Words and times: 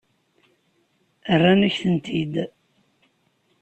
Rran-ak-tent-id. 1.33 2.33